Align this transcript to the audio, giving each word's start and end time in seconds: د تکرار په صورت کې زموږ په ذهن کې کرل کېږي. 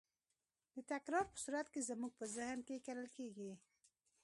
د 0.75 0.77
تکرار 0.91 1.25
په 1.31 1.37
صورت 1.43 1.67
کې 1.73 1.87
زموږ 1.89 2.11
په 2.19 2.25
ذهن 2.35 2.59
کې 2.67 2.83
کرل 2.85 3.07
کېږي. 3.17 3.51